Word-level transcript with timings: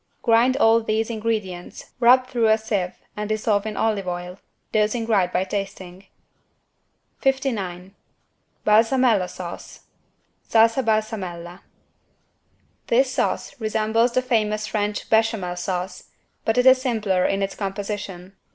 Grind 0.23 0.57
all 0.57 0.81
these 0.81 1.11
ingredients, 1.11 1.91
rub 1.99 2.25
through 2.25 2.47
a 2.47 2.57
sieve 2.57 2.95
and 3.15 3.29
dissolve 3.29 3.67
in 3.67 3.77
olive 3.77 4.07
oil, 4.07 4.39
dosing 4.71 5.05
right 5.05 5.31
by 5.31 5.43
tasting. 5.43 6.07
59 7.19 7.93
BALSAMELLA 8.65 9.27
SAUCE 9.29 9.81
(Salsa 10.49 10.83
balsamella) 10.83 11.61
This 12.87 13.11
sauce 13.13 13.53
resembles 13.61 14.13
the 14.13 14.23
famous 14.23 14.65
French 14.65 15.07
Béchamel 15.07 15.55
Sauce, 15.55 16.05
but 16.45 16.57
it 16.57 16.65
is 16.65 16.81
simpler 16.81 17.23
in 17.27 17.43
its 17.43 17.53
composition. 17.53 18.33